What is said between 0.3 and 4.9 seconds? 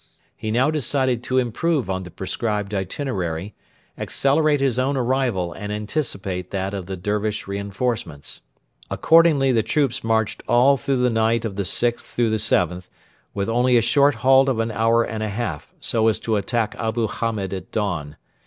He now decided to improve on the prescribed itinerary, accelerate his